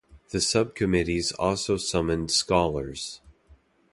[0.31, 3.21] The subcommittee also summoned scholars.